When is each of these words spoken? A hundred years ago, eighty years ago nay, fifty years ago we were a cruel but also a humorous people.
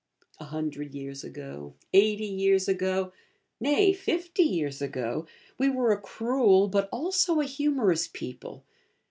A 0.39 0.45
hundred 0.45 0.95
years 0.95 1.23
ago, 1.23 1.75
eighty 1.93 2.25
years 2.25 2.67
ago 2.67 3.13
nay, 3.59 3.93
fifty 3.93 4.41
years 4.41 4.81
ago 4.81 5.27
we 5.59 5.69
were 5.69 5.91
a 5.91 6.01
cruel 6.01 6.67
but 6.69 6.89
also 6.91 7.39
a 7.39 7.45
humorous 7.45 8.07
people. 8.07 8.65